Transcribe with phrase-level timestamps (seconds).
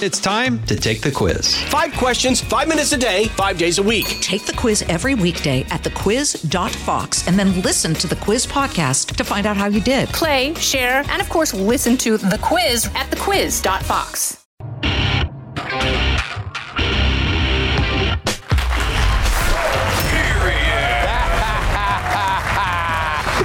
[0.00, 1.60] It's time to take the quiz.
[1.64, 4.06] Five questions, five minutes a day, five days a week.
[4.20, 9.24] Take the quiz every weekday at thequiz.fox and then listen to the quiz podcast to
[9.24, 10.08] find out how you did.
[10.10, 14.46] Play, share, and of course, listen to the quiz at thequiz.fox.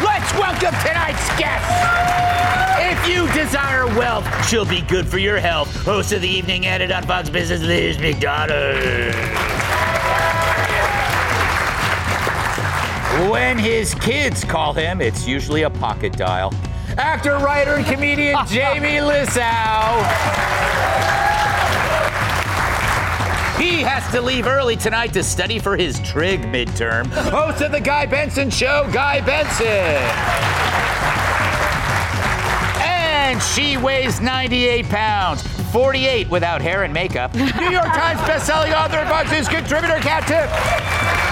[0.03, 1.65] Let's welcome tonight's guest.
[2.79, 5.72] If you desire wealth, she'll be good for your health.
[5.83, 9.13] Host of the evening edit on Fox Business, Liz MacDonald.
[13.29, 16.53] When his kids call him, it's usually a pocket dial.
[16.97, 19.43] Actor, writer, and comedian Jamie Lissow.
[23.59, 27.07] He has to leave early tonight to study for his trig midterm.
[27.07, 29.67] Host of the Guy Benson Show, Guy Benson.
[32.81, 37.33] And she weighs 98 pounds, 48 without hair and makeup.
[37.35, 41.23] New York Times bestselling author and Fox News contributor, Kat Timpf.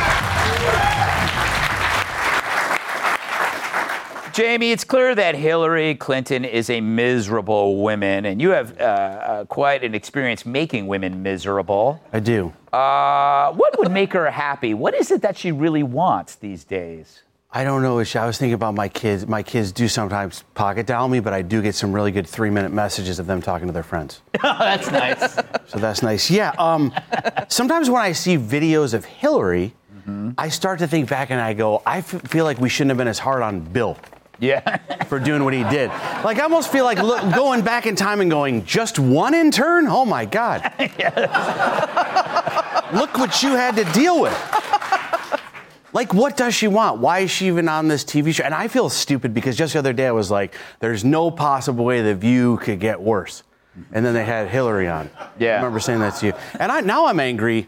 [4.33, 9.45] Jamie, it's clear that Hillary Clinton is a miserable woman, and you have uh, uh,
[9.45, 12.01] quite an experience making women miserable.
[12.11, 12.51] I do.
[12.73, 14.73] Uh, what would make her happy?
[14.73, 17.21] What is it that she really wants these days?
[17.53, 17.99] I don't know.
[17.99, 18.15] Ish.
[18.15, 19.27] I was thinking about my kids.
[19.27, 22.49] My kids do sometimes pocket dial me, but I do get some really good three
[22.49, 24.21] minute messages of them talking to their friends.
[24.35, 25.33] Oh, that's nice.
[25.67, 26.31] So that's nice.
[26.31, 26.53] Yeah.
[26.57, 26.93] Um,
[27.49, 29.73] sometimes when I see videos of Hillary,
[30.37, 32.97] I start to think back and I go, I f- feel like we shouldn't have
[32.97, 33.97] been as hard on Bill
[34.39, 34.77] yeah.
[35.05, 35.89] for doing what he did.
[36.23, 39.87] Like, I almost feel like look, going back in time and going, just one intern?
[39.87, 40.63] Oh my God.
[42.93, 44.33] look what you had to deal with.
[45.93, 46.99] Like, what does she want?
[46.99, 48.43] Why is she even on this TV show?
[48.43, 51.83] And I feel stupid because just the other day I was like, there's no possible
[51.83, 53.43] way The View could get worse.
[53.93, 55.09] And then they had Hillary on.
[55.39, 55.53] Yeah.
[55.53, 56.33] I remember saying that to you.
[56.59, 57.67] And I, now I'm angry.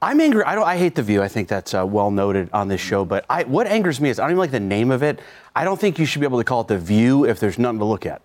[0.00, 0.44] I'm angry.
[0.44, 0.64] I don't.
[0.64, 1.22] I hate the View.
[1.22, 3.04] I think that's uh, well noted on this show.
[3.06, 5.20] But I, what angers me is I don't even like the name of it.
[5.54, 7.78] I don't think you should be able to call it the View if there's nothing
[7.78, 8.20] to look at.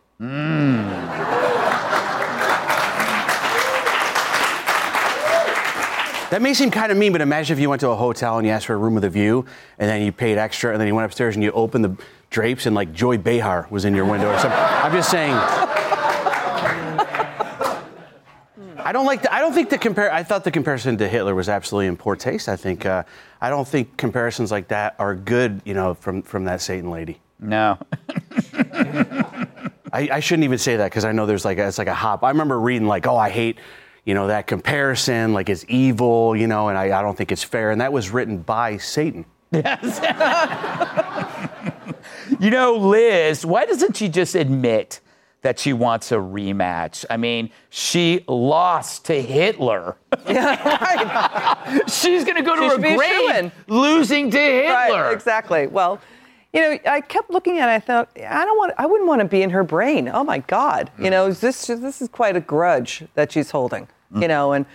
[6.32, 8.48] That may seem kind of mean, but imagine if you went to a hotel and
[8.48, 9.46] you asked for a room with a view,
[9.78, 11.98] and then you paid extra, and then you went upstairs and you opened the
[12.30, 14.58] drapes, and like Joy Behar was in your window or something.
[14.58, 15.34] I'm just saying.
[18.78, 19.24] I don't like.
[19.24, 20.10] The, I don't think the compare.
[20.12, 22.48] I thought the comparison to Hitler was absolutely in poor taste.
[22.48, 22.86] I think.
[22.86, 23.04] Uh,
[23.42, 25.62] I don't think comparisons like that are good.
[25.66, 27.20] You know, from from that Satan lady.
[27.42, 27.78] No.
[29.94, 31.94] I, I shouldn't even say that because I know there's like a, it's like a
[31.94, 32.24] hop.
[32.24, 33.58] I remember reading like, oh, I hate,
[34.06, 37.44] you know, that comparison, like it's evil, you know, and I, I don't think it's
[37.44, 37.72] fair.
[37.72, 39.26] And that was written by Satan.
[39.52, 40.00] Yes.
[42.40, 45.02] you know, Liz, why doesn't she just admit
[45.42, 47.06] that she wants a rematch?
[47.10, 49.98] I mean, she lost to Hitler.
[50.28, 51.82] Yeah, right.
[51.90, 53.52] She's going to go to should be her a grave shoo-in.
[53.68, 55.04] losing to Hitler.
[55.04, 55.68] Right, exactly.
[55.68, 56.00] Well,
[56.54, 57.72] you know, I kept looking at it.
[57.72, 60.10] I thought, I don't want, I wouldn't want to be in her brain.
[60.10, 60.92] Oh my God.
[61.00, 61.40] You know, mm.
[61.40, 63.88] this this is quite a grudge that she's holding.
[64.14, 64.22] Mm.
[64.22, 64.66] You know, and,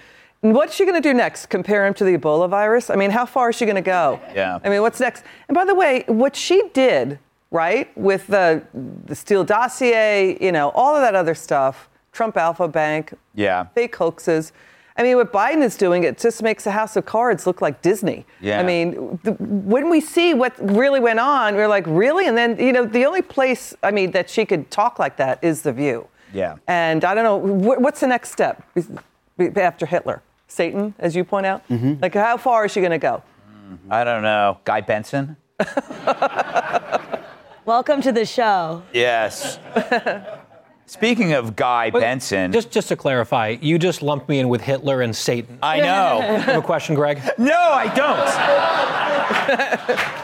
[0.42, 1.46] and what's she going to do next?
[1.46, 2.88] Compare him to the Ebola virus?
[2.88, 4.20] I mean, how far is she going to go?
[4.34, 4.58] Yeah.
[4.64, 5.24] I mean, what's next?
[5.48, 7.18] And by the way, what she did,
[7.50, 8.62] right, with the
[9.04, 13.66] the Steele dossier, you know, all of that other stuff, Trump Alpha Bank, Yeah.
[13.74, 14.52] fake hoaxes.
[14.98, 17.82] I mean, what Biden is doing, it just makes the House of Cards look like
[17.82, 18.24] Disney.
[18.40, 18.58] Yeah.
[18.60, 22.26] I mean, the, when we see what really went on, we're like, really?
[22.26, 25.38] And then, you know, the only place, I mean, that she could talk like that
[25.42, 26.08] is The View.
[26.32, 26.56] Yeah.
[26.66, 28.62] And I don't know, wh- what's the next step
[29.56, 30.22] after Hitler?
[30.48, 31.68] Satan, as you point out?
[31.68, 31.94] Mm-hmm.
[32.00, 33.22] Like, how far is she going to go?
[33.50, 33.92] Mm-hmm.
[33.92, 34.58] I don't know.
[34.64, 35.36] Guy Benson?
[37.66, 38.82] Welcome to the show.
[38.92, 39.58] Yes.
[40.88, 45.02] Speaking of Guy Benson, Just, just to clarify, you just lumped me in with Hitler
[45.02, 45.58] and Satan.
[45.60, 46.18] I know.
[46.20, 47.20] You have a question, Greg?
[47.38, 48.20] No, I don't.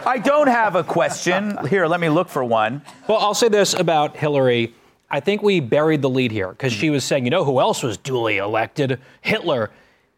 [0.07, 1.59] I don't have a question.
[1.67, 2.81] Here, let me look for one.
[3.09, 4.73] Well, I'll say this about Hillary.
[5.11, 7.83] I think we buried the lead here because she was saying, you know, who else
[7.83, 9.01] was duly elected?
[9.21, 9.71] Hitler.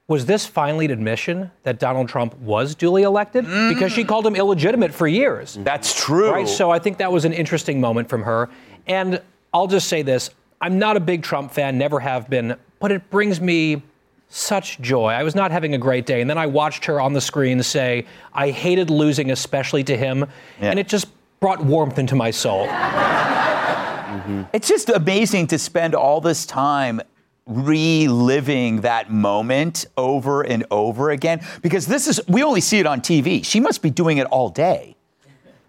[0.06, 3.46] Was this finally an admission that Donald Trump was duly elected?
[3.46, 3.72] Mm.
[3.72, 5.56] Because she called him illegitimate for years.
[5.62, 6.30] That's true.
[6.30, 6.46] Right.
[6.46, 8.50] So I think that was an interesting moment from her.
[8.86, 9.22] And
[9.54, 10.30] I'll just say this
[10.60, 13.82] I'm not a big Trump fan, never have been, but it brings me
[14.28, 15.10] such joy.
[15.10, 16.20] I was not having a great day.
[16.20, 20.26] And then I watched her on the screen say, I hated losing, especially to him.
[20.60, 20.70] Yeah.
[20.70, 21.06] And it just
[21.38, 22.66] brought warmth into my soul.
[22.66, 24.42] Mm-hmm.
[24.52, 27.00] It's just amazing to spend all this time
[27.46, 33.00] reliving that moment over and over again because this is we only see it on
[33.02, 33.44] TV.
[33.44, 34.96] She must be doing it all day.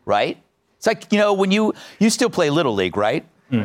[0.06, 0.42] Right?
[0.78, 3.26] It's like, you know, when you you still play little league, right?
[3.50, 3.64] Hmm.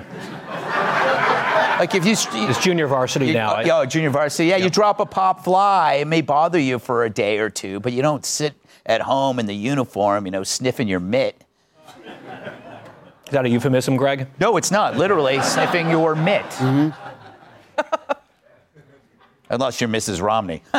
[1.81, 3.63] Like if you, It's junior varsity you, now.
[3.63, 4.51] Oh, junior varsity.
[4.51, 5.95] Yeah, you drop a pop fly.
[5.95, 8.55] It may bother you for a day or two, but you don't sit
[8.85, 11.43] at home in the uniform, you know, sniffing your mitt.
[11.97, 14.27] Is that a euphemism, Greg?
[14.39, 14.97] No, it's not.
[14.97, 16.45] Literally sniffing your mitt.
[16.45, 16.91] Mm-hmm.
[19.51, 20.21] Unless you're Mrs.
[20.21, 20.63] Romney.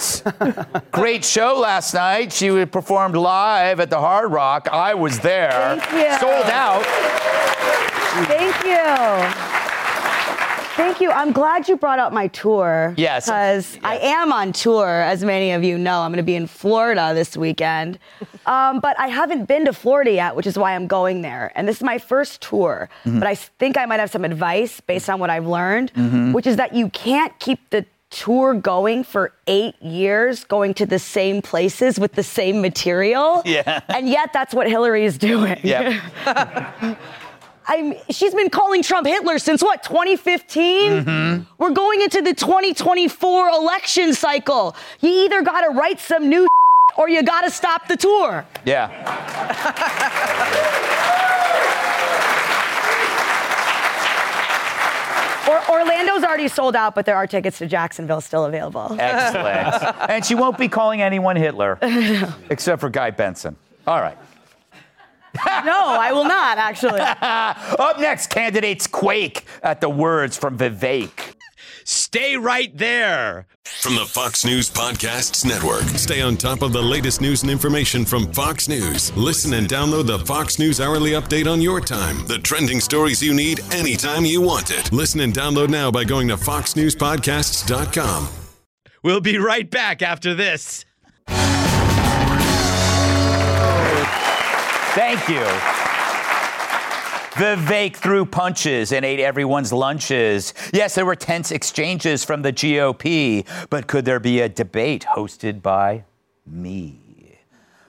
[0.92, 2.32] Great show last night.
[2.32, 4.68] She performed live at the Hard Rock.
[4.70, 5.76] I was there.
[5.80, 6.18] Thank you.
[6.18, 6.84] Sold out.
[8.26, 9.54] Thank you.
[10.76, 11.10] Thank you.
[11.12, 12.94] I'm glad you brought up my tour.
[12.96, 13.26] Yes.
[13.26, 16.00] Because I am on tour, as many of you know.
[16.00, 17.98] I'm going to be in Florida this weekend.
[18.46, 21.50] Um, but I haven't been to Florida yet, which is why I'm going there.
[21.54, 22.90] And this is my first tour.
[23.06, 23.18] Mm-hmm.
[23.18, 26.56] But I think I might have some advice based on what I've learned, which is
[26.56, 31.98] that you can't keep the tour going for eight years, going to the same places
[31.98, 33.42] with the same material.
[33.44, 33.80] Yeah.
[33.88, 35.58] And yet that's what Hillary is doing.
[35.62, 36.00] Yep.
[37.66, 40.92] I'm, she's been calling Trump Hitler since what, 2015?
[40.92, 41.42] Mm-hmm.
[41.58, 44.76] We're going into the 2024 election cycle.
[45.00, 46.46] You either got to write some new
[46.96, 48.46] or you got to stop the tour.
[48.64, 48.90] Yeah.
[55.48, 58.96] Or, Orlando's already sold out, but there are tickets to Jacksonville still available.
[58.98, 59.96] Excellent.
[60.10, 61.78] and she won't be calling anyone Hitler,
[62.50, 63.56] except for Guy Benson.
[63.86, 64.16] All right.
[65.64, 67.00] no, I will not, actually.
[67.00, 71.33] Up next, candidates quake at the words from Vivek.
[71.84, 73.46] Stay right there.
[73.80, 75.84] From the Fox News Podcasts Network.
[75.98, 79.14] Stay on top of the latest news and information from Fox News.
[79.16, 82.26] Listen and download the Fox News Hourly Update on your time.
[82.26, 84.90] The trending stories you need anytime you want it.
[84.92, 88.28] Listen and download now by going to foxnewspodcasts.com.
[89.02, 90.86] We'll be right back after this.
[94.94, 95.83] Thank you.
[97.34, 100.54] Vivek threw punches and ate everyone's lunches.
[100.72, 105.60] Yes, there were tense exchanges from the GOP, but could there be a debate hosted
[105.60, 106.04] by
[106.46, 107.00] me?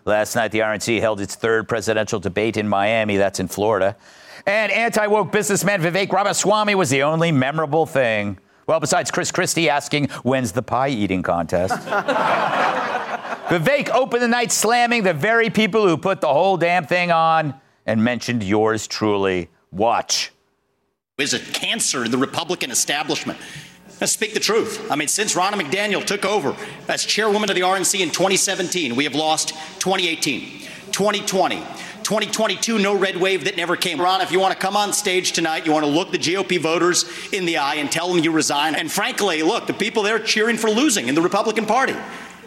[0.04, 3.18] Last night, the RNC held its third presidential debate in Miami.
[3.18, 3.96] That's in Florida.
[4.48, 8.40] And anti woke businessman Vivek Ramaswamy was the only memorable thing.
[8.66, 11.74] Well, besides Chris Christie asking, when's the pie eating contest?
[13.46, 17.54] Vivek opened the night slamming the very people who put the whole damn thing on
[17.86, 19.50] and mentioned yours truly.
[19.72, 20.32] Watch.
[21.18, 23.40] is a cancer in the Republican establishment.
[24.04, 24.92] Speak the truth.
[24.92, 26.56] I mean, since Ronna McDaniel took over
[26.90, 29.50] as chairwoman of the RNC in 2017, we have lost
[29.80, 30.60] 2018,
[30.92, 31.56] 2020,
[32.06, 34.00] 2022, no red wave that never came.
[34.00, 36.60] Ron, if you want to come on stage tonight, you want to look the GOP
[36.60, 38.76] voters in the eye and tell them you resign.
[38.76, 41.96] And frankly, look, the people there cheering for losing in the Republican Party.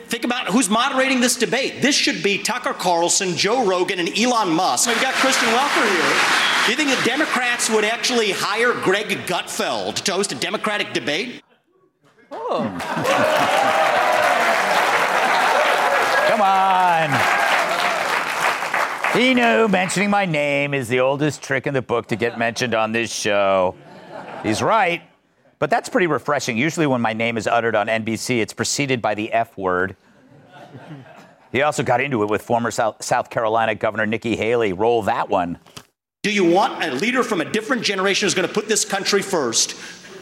[0.09, 1.83] Think about who's moderating this debate.
[1.83, 4.89] This should be Tucker Carlson, Joe Rogan, and Elon Musk.
[4.89, 6.65] We've got Kristen Welker here.
[6.65, 11.43] Do you think the Democrats would actually hire Greg Gutfeld to host a Democratic debate?
[12.31, 12.63] Oh.
[16.29, 17.11] Come on.
[19.19, 22.75] He knew mentioning my name is the oldest trick in the book to get mentioned
[22.75, 23.75] on this show.
[24.43, 25.03] He's right.
[25.59, 26.57] But that's pretty refreshing.
[26.57, 29.97] Usually, when my name is uttered on NBC, it's preceded by the F word.
[31.51, 34.73] He also got into it with former South, Carolina Governor Nikki Haley.
[34.73, 35.59] Roll that one.
[36.23, 39.23] Do you want a leader from a different generation who's going to put this country
[39.23, 39.75] first?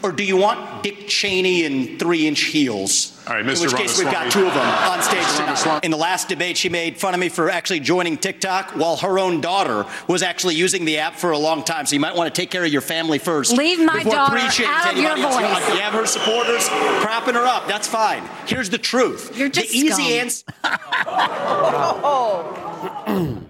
[0.03, 3.13] Or do you want Dick Cheney in three inch heels?
[3.27, 5.83] All right, In which case, we've got two of them on stage tonight.
[5.83, 9.19] In the last debate, she made fun of me for actually joining TikTok while her
[9.19, 11.85] own daughter was actually using the app for a long time.
[11.85, 13.51] So you might want to take care of your family first.
[13.57, 15.59] Leave my before daughter out of your anybody else.
[15.65, 15.73] voice.
[15.75, 16.69] You have her supporters
[17.01, 17.67] propping her up.
[17.67, 18.23] That's fine.
[18.45, 19.37] Here's the truth.
[19.37, 20.05] You're just the easy scum.
[20.05, 20.45] answer.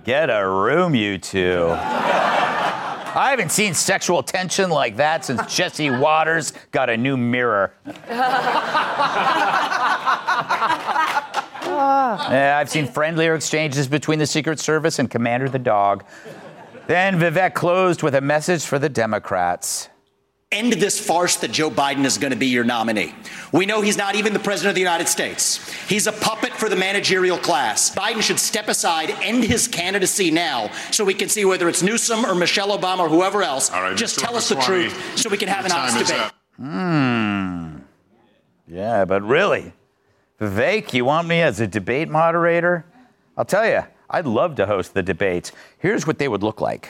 [0.06, 1.68] Get a room, you two.
[3.18, 7.74] I haven't seen sexual tension like that since Jesse Watters got a new mirror.
[11.78, 16.04] Yeah, I've seen friendlier exchanges between the Secret Service and Commander the Dog.
[16.88, 19.90] Then Vivek closed with a message for the Democrats.
[20.52, 23.14] End this farce that Joe Biden is going to be your nominee.
[23.52, 25.60] We know he's not even the president of the United States.
[25.88, 27.94] He's a puppet for the managerial class.
[27.94, 32.26] Biden should step aside, end his candidacy now, so we can see whether it's Newsom
[32.26, 33.70] or Michelle Obama or whoever else.
[33.72, 34.22] All right, Just Mr.
[34.26, 36.32] tell us the Ramaswamy, truth so we can have an honest debate.
[36.58, 37.78] Hmm.
[38.68, 39.74] Yeah, but really,
[40.40, 42.86] Vivek, you want me as a debate moderator?
[43.38, 45.52] I'll tell you, I'd love to host the debates.
[45.78, 46.90] Here's what they would look like.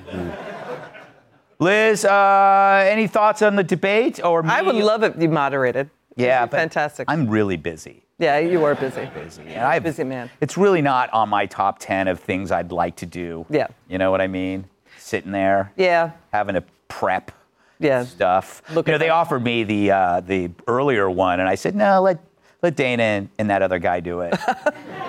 [1.61, 4.19] Liz, uh, any thoughts on the debate?
[4.23, 5.91] Or I would love it if you moderated.
[6.15, 7.05] Yeah, fantastic.
[7.07, 8.01] I'm really busy.
[8.17, 9.07] yeah, you are busy.
[9.13, 9.43] Busy.
[9.43, 10.29] And I busy man.
[10.41, 13.45] It's really not on my top ten of things I'd like to do.
[13.49, 13.67] Yeah.
[13.87, 14.65] You know what I mean?
[14.97, 17.31] Sitting there, Yeah, having to prep
[17.79, 18.05] yeah.
[18.05, 18.63] stuff.
[18.73, 19.13] Look you know, they that.
[19.13, 22.01] offered me the uh, the earlier one, and I said no.
[22.01, 22.19] Let
[22.63, 24.33] let Dana and, and that other guy do it.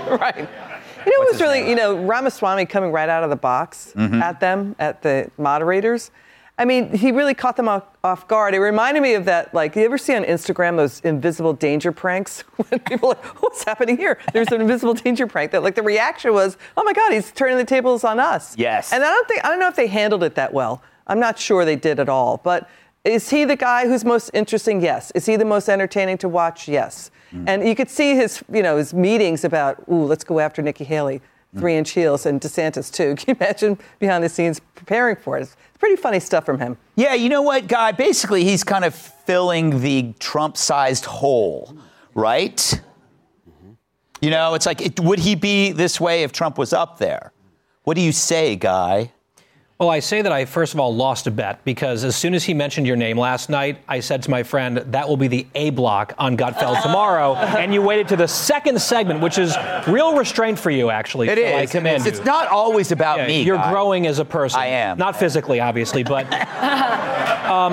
[0.07, 0.49] right.
[1.07, 1.63] You know, it was really, name?
[1.63, 1.71] Mm-hmm.
[1.71, 6.11] you know, Ramaswamy coming right out of the box at them, at the moderators.
[6.59, 8.55] I mean, he really caught them off, off guard.
[8.55, 12.41] It reminded me of that, like, you ever see on Instagram those invisible danger pranks?
[12.57, 14.19] when people are like, what's happening here?
[14.33, 17.57] There's an invisible danger prank that, like, the reaction was, oh my God, he's turning
[17.57, 18.57] the tables on us.
[18.59, 18.93] Yes.
[18.93, 20.83] And I don't think, I don't know if they handled it that well.
[21.07, 22.37] I'm not sure they did at all.
[22.37, 22.69] But
[23.05, 24.83] is he the guy who's most interesting?
[24.83, 25.11] Yes.
[25.13, 26.69] Is he the most entertaining to watch?
[26.69, 27.11] Yes.
[27.31, 27.49] Hmm.
[27.49, 30.85] And you could see his, you know, his meetings about, ooh, let's go after Nikki
[30.85, 31.23] Haley,
[31.57, 33.15] three inch heels, and DeSantis too.
[33.17, 35.43] Can you imagine behind the scenes preparing for it?
[35.43, 36.77] It's pretty funny stuff from him.
[36.97, 37.93] Yeah, you know what, guy?
[37.93, 41.77] Basically, he's kind of filling the Trump-sized hole,
[42.15, 42.81] right?
[44.21, 47.33] You know, it's like, it, would he be this way if Trump was up there?
[47.85, 49.13] What do you say, guy?
[49.83, 52.45] Well, I say that I first of all lost a bet because as soon as
[52.45, 55.45] he mentioned your name last night, I said to my friend, that will be the
[55.57, 57.35] A block on Gutfeld tomorrow.
[57.35, 59.57] and you waited to the second segment, which is
[59.89, 61.31] real restraint for you, actually.
[61.31, 61.55] It so is.
[61.55, 62.11] I commend it's, you.
[62.13, 63.43] it's not always about Yeah, me.
[63.43, 64.61] You're growing as a person.
[64.61, 64.99] I am.
[64.99, 66.33] Not physically, obviously, but.
[67.51, 67.73] um,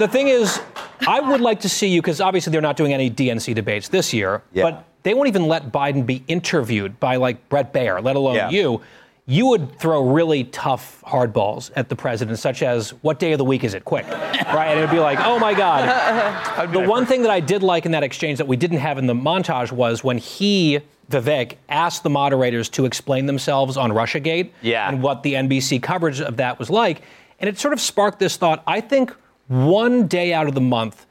[0.00, 0.60] the thing is,
[1.06, 4.12] I would like to see you, because obviously they're not doing any DNC debates this
[4.12, 4.64] year, Yeah.
[4.64, 8.50] but they won't even let Biden be interviewed by like Bret Baier, let alone Yeah.
[8.50, 8.80] you.
[9.28, 13.44] You would throw really tough hardballs at the president, such as, what day of the
[13.44, 13.84] week is it?
[13.84, 14.06] Quick.
[14.08, 14.68] right?
[14.68, 16.68] And it would be like, oh my God.
[16.72, 19.06] the one thing that I did like in that exchange that we didn't have in
[19.06, 20.78] the montage was when he,
[21.10, 24.88] Vivek, asked the moderators to explain themselves on Russiagate Yeah.
[24.88, 27.02] and what the NBC coverage of that was like.
[27.40, 29.12] And it sort of sparked this thought I think
[29.48, 31.04] one day out of the month,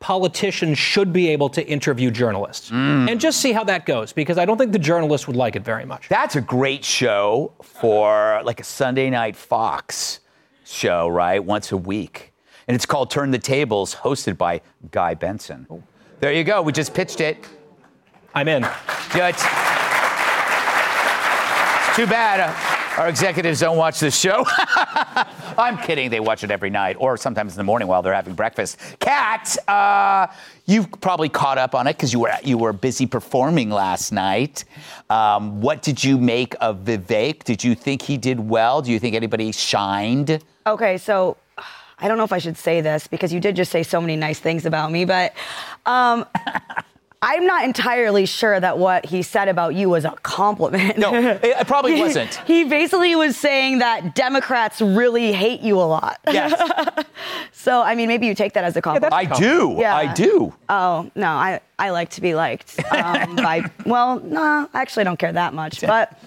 [0.00, 3.10] politicians should be able to interview journalists mm.
[3.10, 5.62] and just see how that goes because I don't think the journalists would like it
[5.62, 6.08] very much.
[6.08, 10.20] That's a great show for like a Sunday night Fox
[10.64, 11.44] show, right?
[11.44, 12.32] Once a week.
[12.66, 15.66] And it's called Turn the Tables, hosted by Guy Benson.
[15.70, 15.82] Oh.
[16.20, 16.62] There you go.
[16.62, 17.46] We just pitched it.
[18.34, 18.62] I'm in.
[19.12, 19.34] Good.
[19.34, 19.42] It's
[21.96, 24.44] too bad our executives don't watch this show.
[25.58, 26.10] I'm kidding.
[26.10, 28.78] They watch it every night or sometimes in the morning while they're having breakfast.
[28.98, 30.26] Kat, uh,
[30.66, 34.64] you've probably caught up on it because you were you were busy performing last night.
[35.08, 37.44] Um, what did you make of Vivek?
[37.44, 38.82] Did you think he did well?
[38.82, 40.42] Do you think anybody shined?
[40.66, 41.36] Okay, so
[41.98, 44.16] I don't know if I should say this because you did just say so many
[44.16, 45.34] nice things about me, but
[45.86, 46.26] um,
[47.22, 50.96] I'm not entirely sure that what he said about you was a compliment.
[50.96, 52.34] No, it, it probably He- wasn't.
[52.46, 56.18] He basically was saying that Democrats really hate you a lot.
[56.26, 56.54] Yes,
[57.52, 59.12] So, I mean, maybe you take that as a compliment.
[59.12, 59.76] I do.
[59.78, 59.94] Yeah.
[59.94, 60.54] I do.
[60.70, 62.80] Oh no, I, I like to be liked.
[62.90, 65.80] Um, by well, no, I actually don't care that much.
[65.82, 66.18] But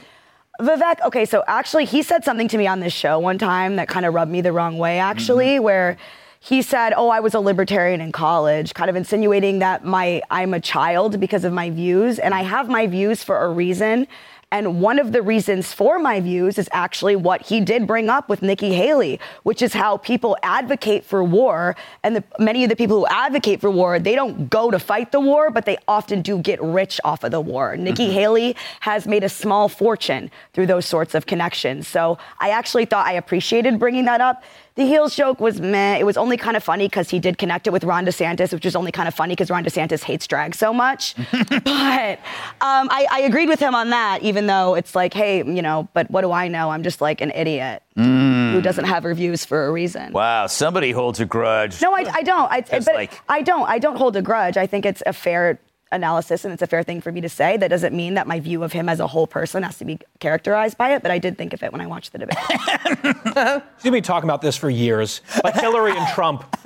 [0.62, 3.88] Vivek, okay, so actually he said something to me on this show one time that
[3.88, 5.00] kind of rubbed me the wrong way.
[5.00, 5.98] Actually, where
[6.44, 10.54] he said, "Oh, I was a libertarian in college," kind of insinuating that my I'm
[10.54, 14.08] a child because of my views, and I have my views for a reason.
[14.52, 18.30] And one of the reasons for my views is actually what he did bring up
[18.30, 21.76] with Nikki Haley, which is how people advocate for war.
[22.04, 25.12] And the, many of the people who advocate for war, they don't go to fight
[25.12, 27.76] the war, but they often do get rich off of the war.
[27.78, 28.14] Nikki mm-hmm.
[28.14, 31.88] Haley has made a small fortune through those sorts of connections.
[31.88, 34.44] So I actually thought I appreciated bringing that up.
[34.76, 35.98] The heels joke was meh.
[35.98, 38.66] It was only kind of funny because he did connect it with Ron DeSantis, which
[38.66, 41.14] is only kind of funny because Ron DeSantis hates drag so much.
[41.32, 42.20] but
[42.60, 45.88] um, I, I agreed with him on that, even though it's like, hey, you know,
[45.94, 46.72] but what do I know?
[46.72, 50.12] I'm just like an idiot who doesn't have reviews for a reason.
[50.12, 51.80] Wow, somebody holds a grudge.
[51.80, 52.52] No, I, I don't.
[52.52, 53.70] I, but like- I don't.
[53.70, 54.58] I don't hold a grudge.
[54.58, 55.60] I think it's a fair
[55.94, 57.58] analysis and it's a fair thing for me to say.
[57.58, 60.00] That doesn't mean that my view of him as a whole person has to be
[60.20, 63.64] characterized by it, but I did think of it when I watched the debate.
[63.82, 66.44] She's been talking about this for years, like Hillary and Trump,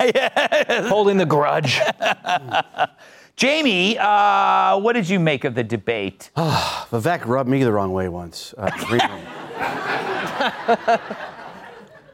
[0.88, 1.80] holding the grudge.
[3.36, 6.30] Jamie, uh, what did you make of the debate?
[6.36, 8.52] Vivek rubbed me the wrong way once.
[8.58, 9.22] Uh, recently.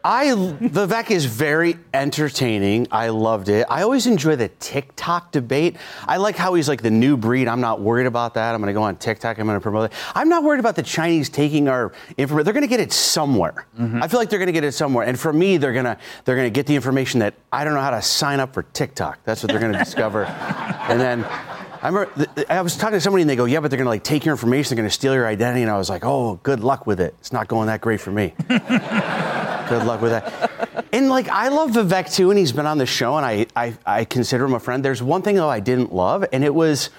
[0.07, 2.89] I Vivek is very entertaining.
[2.91, 3.67] I loved it.
[3.71, 5.77] I always enjoy the TikTok debate.
[6.07, 7.49] I like how he's like the new breed.
[7.49, 8.55] I'm not worried about that.
[8.55, 9.39] I'm going to go on TikTok.
[9.39, 9.97] I'm going to promote it.
[10.15, 12.45] I'm not worried about the Chinese taking our information.
[12.45, 13.67] They're going to get it somewhere.
[13.81, 14.03] Mm-hmm.
[14.03, 15.07] I feel like they're going to get it somewhere.
[15.07, 15.97] And for me, they're going to
[16.27, 18.65] they're going to get the information that I don't know how to sign up for
[18.75, 19.21] TikTok.
[19.25, 20.27] That's what they're going to discover.
[20.27, 23.79] And then I remember I was talking to somebody and they go, "Yeah, but they're
[23.79, 24.77] going to like take your information.
[24.77, 27.15] They're going to steal your identity." And I was like, "Oh, good luck with it.
[27.21, 28.35] It's not going that great for me."
[29.68, 30.87] Good luck with that.
[30.92, 33.76] And like, I love Vivek too, and he's been on the show, and I, I,
[33.85, 34.85] I consider him a friend.
[34.85, 36.90] There's one thing though I didn't love, and it was,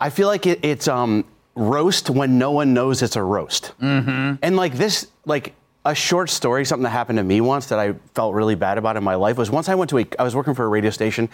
[0.00, 3.72] I feel like it, it's um, roast when no one knows it's a roast.
[3.80, 4.36] Mm-hmm.
[4.42, 5.54] And like this, like
[5.86, 8.96] a short story, something that happened to me once that I felt really bad about
[8.96, 10.90] in my life was once I went to a, I was working for a radio
[10.90, 11.28] station,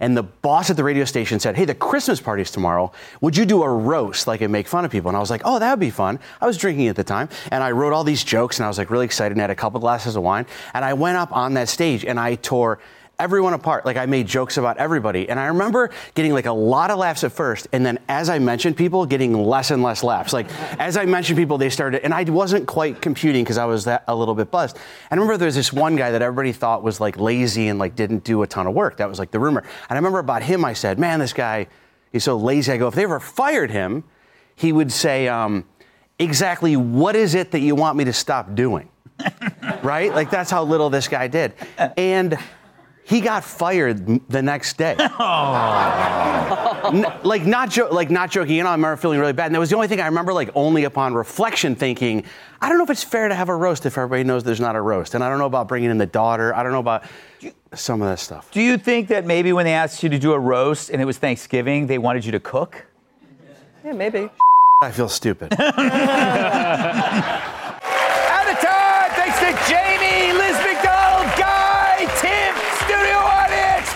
[0.00, 2.90] and the boss at the radio station said, "Hey, the Christmas party's tomorrow.
[3.20, 5.42] Would you do a roast, like and make fun of people?" And I was like,
[5.44, 8.02] "Oh, that would be fun." I was drinking at the time, and I wrote all
[8.02, 10.46] these jokes, and I was like really excited, and had a couple glasses of wine,
[10.72, 12.78] and I went up on that stage, and I tore
[13.18, 13.84] everyone apart.
[13.84, 15.28] Like I made jokes about everybody.
[15.28, 17.66] And I remember getting like a lot of laughs at first.
[17.72, 20.32] And then as I mentioned people, getting less and less laughs.
[20.32, 20.46] Like
[20.78, 24.04] as I mentioned people, they started, and I wasn't quite computing because I was that
[24.06, 24.78] a little bit buzzed.
[25.10, 27.96] I remember there was this one guy that everybody thought was like lazy and like
[27.96, 28.98] didn't do a ton of work.
[28.98, 29.60] That was like the rumor.
[29.60, 31.66] And I remember about him, I said, man, this guy,
[32.12, 32.72] he's so lazy.
[32.72, 34.04] I go, if they ever fired him,
[34.54, 35.64] he would say, um,
[36.20, 38.88] exactly what is it that you want me to stop doing?
[39.82, 40.14] right?
[40.14, 41.54] Like that's how little this guy did.
[41.96, 42.38] And
[43.08, 44.94] he got fired the next day.
[45.20, 46.90] Oh.
[46.92, 48.54] N- like not jo- like not joking.
[48.56, 49.46] You know, I remember feeling really bad.
[49.46, 50.32] And that was the only thing I remember.
[50.32, 52.24] Like only upon reflection, thinking,
[52.60, 54.76] I don't know if it's fair to have a roast if everybody knows there's not
[54.76, 55.14] a roast.
[55.14, 56.54] And I don't know about bringing in the daughter.
[56.54, 57.04] I don't know about
[57.74, 58.50] some of that stuff.
[58.52, 61.04] Do you think that maybe when they asked you to do a roast and it
[61.04, 62.86] was Thanksgiving, they wanted you to cook?
[63.84, 64.28] Yeah, maybe.
[64.82, 65.52] I feel stupid.
[65.58, 65.68] Out
[68.48, 69.10] of time.
[69.18, 70.56] Thanks to Jamie, Liz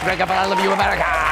[0.04, 1.31] Break up, I love you, America.